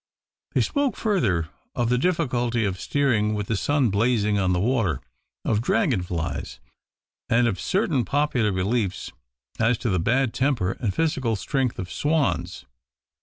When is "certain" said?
7.61-8.03